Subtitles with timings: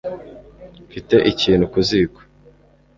[0.87, 2.19] Mfite ikintu ku ziko